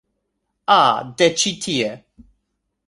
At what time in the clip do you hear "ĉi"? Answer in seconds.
1.43-1.55